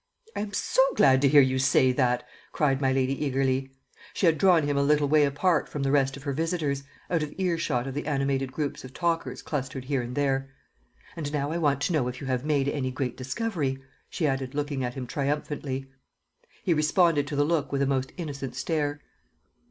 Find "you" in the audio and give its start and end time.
1.43-1.59, 12.19-12.25